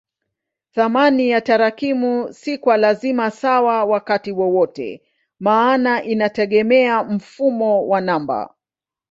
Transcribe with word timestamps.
Thamani 0.71 1.29
ya 1.29 1.41
tarakimu 1.41 2.33
si 2.33 2.57
kwa 2.57 2.77
lazima 2.77 3.31
sawa 3.31 3.85
wakati 3.85 4.31
wowote 4.31 5.01
maana 5.39 6.03
inategemea 6.03 7.03
mfumo 7.03 7.87
wa 7.87 8.01
namba. 8.01 8.53